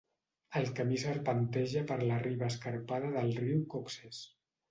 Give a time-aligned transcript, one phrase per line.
[0.59, 4.23] El camí serpenteja per la riba escarpada del riu Coxs.